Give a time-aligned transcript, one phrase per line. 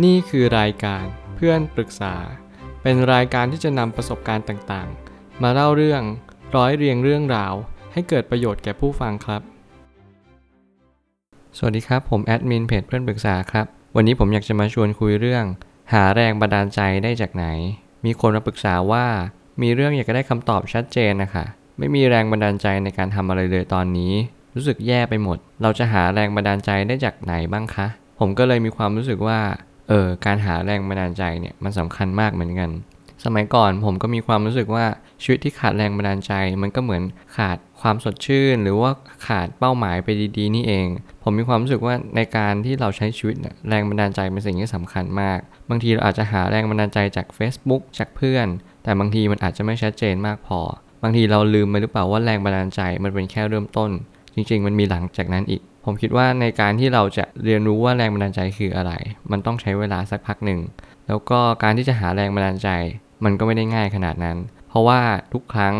[0.00, 2.14] นี่คือรายการเพื่อนปรึกษา
[2.82, 6.02] เป็นรายการที่จะนำประสบการณ์ต่างๆ มาเล่าเรื่อง
[6.56, 7.54] ร้อยเรียงเรื่องราว
[7.92, 9.42] ให้เกิดประโยชน์แก่ผู้ฟังครับ
[11.56, 13.66] สวัสดีครับ ผมแอดมินเพจเพื่อนปรึกษาครับ
[13.96, 15.44] วันนี้ผมอยากจะมาชวนคุยเรื่อง
[15.92, 17.46] หาแรงบันดาลใจได้จากไหน
[18.04, 19.06] มีคนมาปรึกษาว่า
[19.62, 21.44] มีเรื่องอยากจะได้คำตอบชัดเจนนะคะ
[21.78, 24.12] ไม่มีแรงบันดาลใจในการทำอะไรเลยตอนนี้
[24.54, 27.86] รู้สึกแย่ไปหมด เราจะหาแรงบันดาลใจได้จากไหนบ้างคะ
[28.18, 29.40] ผมก็เลยมีความรู้สึกว่า
[29.92, 32.70] ออการหาแรงบันดาลใจเนี่ยมันสำคัญมากเหมือนกัน
[33.24, 34.86] สมัยก่อนผมก็มีความรู้สึกว่า
[35.22, 37.02] ชีวิตที่ขาดแรงบันดาลใจ มันก็เหมือน
[37.36, 38.90] ขาดความสดชื่น หรือว่า
[39.26, 40.86] ขาดเป้าหมายไปดีๆ นี่เอง
[41.22, 45.38] ผมมีความรู้สึกว่าในการที่เราใช้ชีวิตเนี่ยแรงบันดาลใจเป็นสิ่งที่สำคัญมาก
[45.70, 48.46] บางทีเราอาจจะหาแรงบันดาลใจจาก Facebook จากเพื่อน
[48.82, 50.60] แต่บางทีมันอาจจะไม่ชัดเจนมากพอ
[51.02, 53.90] บางทีเราลืมไปหรือเปล่าว่าแรงบันดาลใจมันเป็นแค่เริ่มต้น
[54.34, 58.92] จริง ๆ มันมีหลังจากนั้นอีก ผมคิดว่าในการที่เราจะเรียนรู้ว่าแรงบันดาลใจคืออะไร
[59.30, 60.60] มันต้องใช้เวลาสักพักหนึ่ง
[61.06, 62.68] แล้วก็การที่จะหาแรงบันดาลใจ
[63.24, 64.36] มันก็ไม่ได้ง่ายขนาดนั้น
[64.68, 65.00] เพราะว่า
[65.32, 65.74] ทุกครั้ง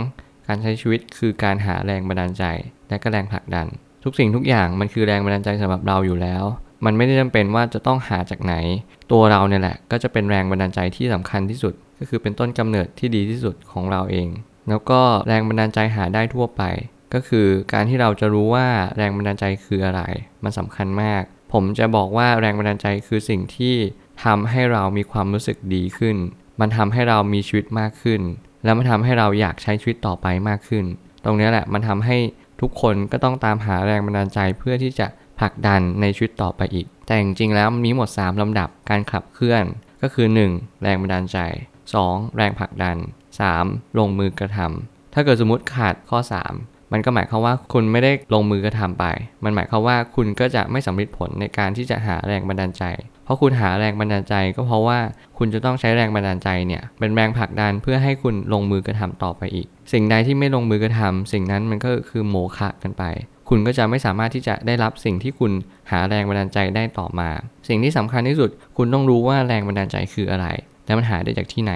[0.47, 2.45] การใช้ชีวิตคือการหาแรงบันดาลใจ
[2.89, 3.67] และก็แรงผลักดัน
[4.05, 6.45] ทุกสิ่งทุกอย่างมันคือแรงบันดาลใจสำหรับเราอยู่แล้ว
[6.84, 8.55] มันไม่ได้จำเป็นว่าจะต้องหาจากไหน
[9.12, 14.28] ตัวเราเนี่ยแหละ ก็จะเป็นแรงบันดาลใจที่สำคัญที่สุด ก็คือเป็นต้นกำเนิดที่ดีที่สุดของเราเอง
[14.69, 16.62] แล้วก็แรงบันดาลใจหาได้ทั่วไป
[17.14, 20.02] ก็คือการที่เราจะรู้ว่าแรงบันดาลใจคืออะไร
[20.44, 23.74] มันสำคัญมาก ผมจะบอกว่าแรงบันดาลใจคือสิ่งที่
[24.24, 26.16] ทำให้เรามีความรู้สึกดีขึ้น
[26.60, 28.20] มันทำให้เรามีชีวิตมากขึ้น
[28.64, 30.84] แล้วมันทำให้เราอยากใช้ชีวิตต่อไปมากขึ้น
[31.24, 32.16] ตรงนี้แหละมันทำให้
[32.60, 35.06] ทุกคนก็ต้องตามหาแรงบันดาลใจเพื่อที่จะ
[35.38, 39.64] ผลักดันในชีวิตต่อไปอีก แต่จริงๆแล้วมันมีหมด 3ลำดับการขับเคลื่อน
[40.02, 40.83] ก็คือ 1.
[40.83, 41.38] แรงบันดาลใจ
[41.92, 42.36] 2.
[42.36, 42.96] แรงผลักดัน
[43.46, 43.98] 3.
[43.98, 46.18] ลงมือกระทำถ้าเกิดสมมติขาดข้อ
[46.50, 49.05] 3 มันก็หมายความว่าคุณไม่ได้ลงมือกระทำไป
[49.45, 52.85] มันหมายความว่าคุณก็จะไม่สำเร็จผลในการที่จะหาแรงบันดาลใจ
[53.25, 54.98] เพราะคุณหาแรงบันดาลใจ ก็เพราะว่า
[55.39, 63.05] คุณจะต้องใช้แรงบันดาลใจเนี่ยเป็นแรงผลักดันเพื่อให้คุณลงมือกระทำต่อไปอีก สิ่งใดที่ไม่ลงมือกระทำสิ่งนั้นมันก็คือโมฆะกันไป
[63.48, 65.52] คุณก็จะไม่สามารถที่จะได้รับสิ่งที่คุณ
[65.91, 67.31] หาแรงบันดาลใจได้ต่อมา
[67.69, 70.47] สิ่งที่สำคัญที่สุด คุณต้องรู้ว่าแรงบันดาลใจคืออะไร
[70.86, 71.75] และมันหาได้จากที่ไหน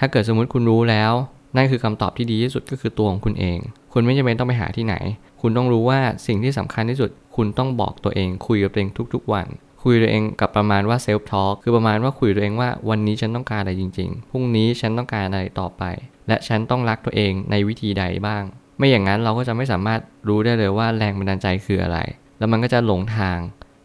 [0.00, 1.12] ถ้าเกิดสมมุติคุณรู้แล้ว
[1.56, 3.58] นั่นคือคำตอบที่ดีที่สุดก็คือตัวของคุณเอง
[3.92, 4.94] คุณไม่จำเป็นต้องไปหาที่ไหน
[5.40, 9.46] คุณต้องรู้ว่าสิ่งที่สำคัญที่สุด คุณต้องบอกตัวเอง คุยกับตัวเองทุก ๆ วัน
[9.82, 15.82] คุยตัวเองกับประมาณว่าเซลฟ์ทอล์กคือประมาณว่าคุยตัวเองว่าวันนี้ฉันต้องการอะไรจริง ๆ พรุ่งนี้ฉันต้องการอะไรต่อไป
[16.28, 18.42] และฉันต้องรักตัวเองในวิธีใดบ้าง
[18.78, 21.98] ไม่อย่างนั้นเราก็จะไม่สามารถรู้ได้เลยว่าแรงบันดาลใจคืออะไร
[22.38, 23.38] แล้วมันก็จะหลงทาง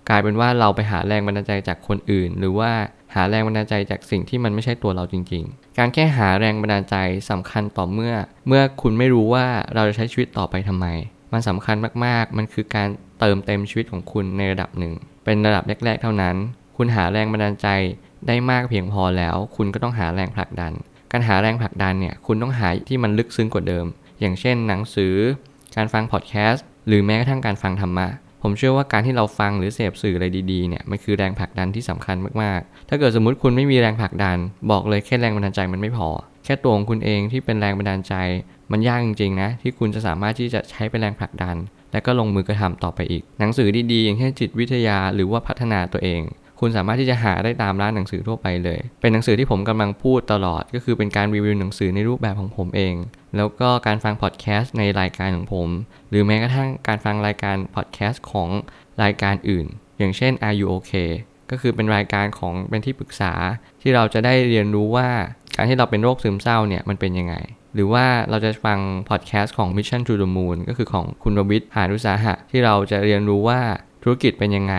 [0.09, 2.71] กลายเป็นว่าเราไปหาแรงบันดาลใจจากคนอื่น หรือว่า
[3.15, 6.95] หาแรงบันดาลใจจากสิ่งที่มันไม่ใช่ตัวเราจริง ๆ การแค่หาแรงบันดาลใจ
[7.29, 8.13] สำคัญต่อเมื่อ
[8.47, 9.45] เมื่อคุณไม่รู้ว่า
[9.75, 10.85] เราจะใช้ชีวิตต่อไปทำไม
[11.33, 11.75] มันสำคัญ
[12.05, 12.87] มากๆ มันคือการ
[13.19, 14.93] เติมเต็มชีวิตของคุณในระดับหนึ่ง
[15.25, 16.35] เป็นระดับแรก ๆ เท่านั้น
[16.77, 17.67] คุณหาแรงบันดาลใจ
[18.27, 20.73] ได้มากเพียงพอแล้ว คุณก็ต้องหาแรงผลักดัน
[21.11, 23.85] การหาแรงผลักดันเนี่ย คุณต้องหาที่มันลึกซึ้งกว่าเดิม
[24.19, 25.15] อย่างเช่น หนังสือ
[25.75, 28.07] การฟังพอดแคสต์ หรือแม้กระทั่งการฟังธรรมะ
[28.45, 34.37] ผมเชื่อว่าการที่เราฟังหรือเสพสื่ออะไรดีๆเนี่ยมันคือแรงผลักดันที่สำคัญมากๆ ถ้าเกิดสมมติคุณไม่มีแรงผลักดัน
[34.71, 36.09] บอกเลยแค่แรงบันดาลใจมันไม่พอ
[36.45, 38.13] แค่ตัวของคุณเองที่เป็นแรงบันดาลใจ
[38.71, 41.55] มันยากจริงๆนะที่คุณจะสามารถที่จะใช้เป็นแรงผลักดัน
[41.91, 46.21] และก็ลงมือกระทำต่อไปอีก หนังสือดีๆ อย่างเช่นจิตวิทยาหรือว่าพัฒนาตัวเอง
[46.65, 52.95] คุณสามารถที่จะหาได้ตามร้านหนังสือทั่วไปเลย เป็นหนังสือที่ผมกำลังพูดตลอด ก็คือเป็นการรีวิวหนังสือในรูปแบบของผมเอง
[53.35, 55.69] แล้วก็การฟังพอดแคสต์ในรายการของผม
[56.09, 58.49] หรือแม้กระทั่งการฟังรายการพอดแคสต์ของ
[59.03, 59.65] รายการอื่น
[59.99, 60.93] อย่างเช่น Are You OK
[61.51, 63.33] ก็คือเป็นรายการของเป็นที่ปรึกษา
[63.81, 65.09] ที่เราจะได้เรียนรู้ว่า
[65.55, 67.35] การที่เราเป็นโรคซึมเศร้าเนี่ยมันเป็นยังไง
[67.75, 73.59] หรือว่าเราจะฟังพอดแคสต์ของ Mission to the Moon ก็คือของคุณรวิศ หาญอุตสาหะที่เราจะเรียนรู้ว่า
[74.03, 74.75] ธุรกิจเป็นยังไง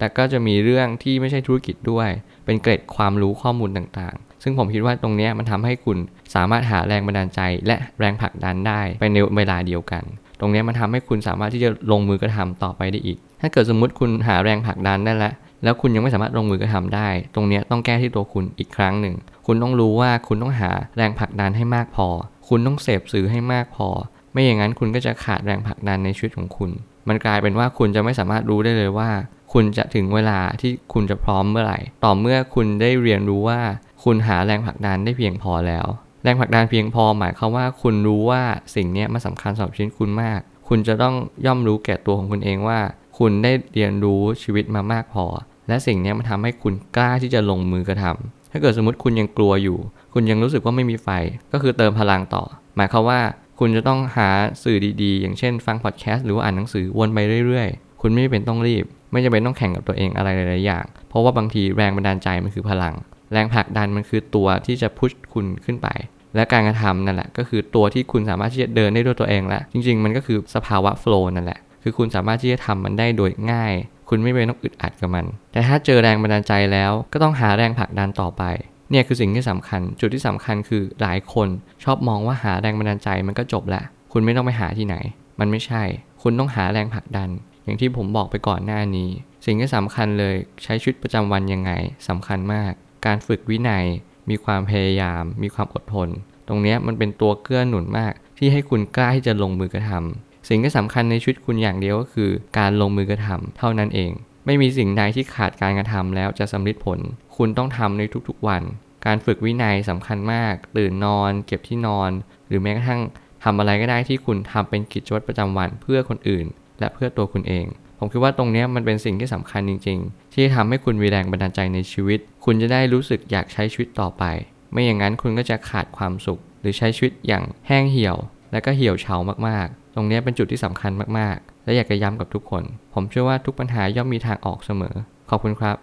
[0.00, 2.08] แต่ก็จะมีเรื่องที่ไม่ใช่ธุรกิจด้วย
[2.44, 5.98] เป็นเกร็ดความรู้ข้อมูลต่างๆ ซึ่งผมคิดว่าตรงนี้มันทำให้คุณ
[6.34, 10.02] สามารถหาแรงบันดาลใจ และแรงผลักดันได้ไปในเวลาเดียวกัน
[10.40, 15.32] ตรงนี้มันทำให้คุณสามารถที่จะลงมือกระทำต่อไปได้อีก ถ้าเกิดสมมุติคุณหาแรงผลักดันได้แล้ว
[15.64, 19.14] แล้วคุณยังไม่สามารถลงมือกระทำได้ ตรงนี้ต้องแก้ที่ตัวคุณอีกครั้งหนึ่ง
[19.46, 22.08] คุณต้องรู้ว่าคุณต้องหาแรงผลักดันให้มากพอ
[22.48, 23.88] คุณต้องเสพสื่อให้มากพอ
[24.32, 26.70] ไม่อย่างนั้นคุณก็จะขาดแรงผลักดันในชีวิตของคุณ
[27.08, 29.10] มันกลายเป็นว่าคุณจะไม่สามารถรู้ได้เลยว่า
[29.52, 33.60] คุณจะถึงเวลาที่คุณจะพร้อมเมื่อไหร่ ต่อเมื่อคุณได้เรียนรู้ว่า
[34.04, 35.86] คุณหาแรงผลักดันได้เพียงพอแล้ว
[36.24, 38.42] แรงผลักดันเพียงพอหมายความว่าคุณรู้ว่า
[38.74, 41.14] สิ่งนี้มันสำคัญสำหรับชีวิตคุณมาก คุณจะต้อง
[41.46, 42.80] ย่อมรู้แก่ตัวของคุณเองว่า
[43.18, 45.24] คุณได้เรียนรู้ชีวิตมามากพอ
[45.68, 49.78] และสิ่งนี้มันทำให้คุณกล้าที่จะลงมือกระทำถ้าเกิดสมมติคุณยังกลัวอยู่
[50.14, 51.08] คุณยังรู้สึกว่าไม่มีไฟ
[51.52, 52.44] ก็คือเติมพลังต่อ
[52.76, 53.20] หมายความว่า
[53.58, 54.28] คุณจะต้องหา
[54.62, 57.68] สื่อดีๆ อย่างเช่น ฟังพอดแคสต์หรือว่าอ่านหนังสือวนไปเรื่อย
[58.00, 62.94] คุณไม่เป็นต้องรีบ ไม่จำเป็นต้องแข่งกับตัวเองอะไรหลายๆอย่าง เพราะว่าบางทีแรงบันดาลใจมันคือพลัง
[63.32, 65.88] แรงผลักดันมันคือตัวที่จะพุชคุณขึ้นไป
[66.36, 73.74] และการกระทำนั่นแหละ ก็คือตัวที่คุณสามารถที่จะเดินได้ด้วยตัวเองแล้ว จริง ๆ มันก็คือสภาวะโฟล์นั่นแหละ คือคุณสามารถที่จะทำมันได้โดยง่าย
[74.08, 78.42] คุณไม่เป็นต้องอึดอัดกับมัน แต่ถ้าเจอแรงบันดาลใจแล้วก็ต้องหาแรงผลักดันต่อไป
[78.90, 81.48] เนี่ยคือสิ่งที่สำคัญ จุดที่สำคัญคือหลายคน
[81.84, 83.82] ชอบมองว่าหาแรงบันดาลใจมันก็จบละ
[84.12, 84.96] คุณไม่ต้องไปหาที่ไหน
[85.40, 85.82] มันไม่ใช่
[86.22, 87.30] คุณต้องหาแรงผลักดัน
[87.64, 89.10] อย่างที่ผมบอกไปก่อนหน้านี้
[89.46, 91.72] สิ่งที่สำคัญเลยใช้ชีวิตประจำวันยังไง
[92.08, 92.72] สำคัญมาก
[93.06, 93.84] การฝึกวินัย
[94.30, 96.08] มีความพยายาม มีความอดทน
[96.48, 104.10] ตรงนี้มันเป็นตัวเกื้อหนุนมาก ที่ให้คุณกล้าที่จะลงมือกระทำสิ่งที่สำคัญในชีวิตคุณอย่างเดียวก็คือ การลงมือกระทำเท่านั้นเอง
[104.46, 106.98] ไม่มีสิ่งใดที่ขาดการกระทำแล้วจะสำเร็จผล
[107.36, 108.62] คุณต้องทำในทุกๆวัน
[109.06, 112.10] การฝึกวินัยสำคัญมาก ตื่นนอน เก็บที่นอน
[112.48, 113.00] หรือแม้กระทั่ง
[113.44, 116.46] ทำอะไรก็ได้ที่คุณทำเป็นกิจวัตรประจำวันเพื่อคนอื่น
[116.80, 117.66] และเพื่อตัวคุณเอง
[117.98, 124.24] ผมคิดว่าตรงนี้มันเป็นสิ่งที่สำคัญจริง ๆ ที่ทำให้คุณมีแรงบันดาลใจในชีวิต คุณจะได้รู้สึกอยากใช้ชีวิตต่อไป
[124.72, 128.16] ไม่อย่างนั้นคุณก็จะขาดความสุข หรือใช้ชีวิตอย่างแห้งเหี่ยว
[128.52, 129.16] และก็เหี่ยวเฉา
[129.48, 134.94] มากๆ ตรงนี้เป็นจุดที่สำคัญมากๆ และอยากจะย้ำกับทุกคน ผมเชื่อว่าทุกปัญหาย่อมมีทางออกเสมอ
[135.30, 135.76] ขอบคุณครับ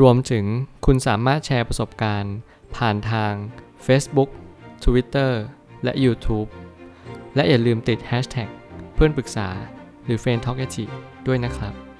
[0.00, 0.44] รวมถึง
[0.86, 2.34] คุณสามารถแชร์ประสบการณ์
[2.76, 3.32] ผ่านทาง
[3.86, 4.30] Facebook
[4.84, 5.32] Twitter
[5.84, 6.48] และ YouTube
[7.34, 8.48] และอย่าลืมติด Hashtag
[8.94, 9.48] เพื่อนปรึกษา
[10.04, 10.58] หรือ f r ร e n d t a l k
[11.26, 11.93] ด้วยนะครับ